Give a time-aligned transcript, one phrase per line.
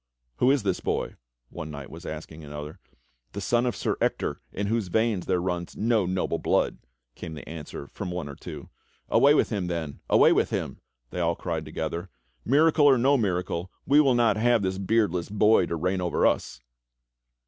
[0.37, 1.13] "Who is this boy.?"
[1.51, 2.79] one knight was asking another.
[3.33, 6.79] "The son of Sir Ector iii whose veins there runs no noble blood,"
[7.13, 8.69] came the answer from one or two.
[9.09, 10.79] "Away with him, then, away with him!"
[11.11, 12.09] they all cried together.
[12.43, 16.59] "Miracle or no miracle, we will not have this beardless boy to reign over us!"